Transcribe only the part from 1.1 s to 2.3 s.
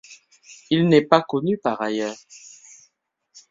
connu par ailleurs.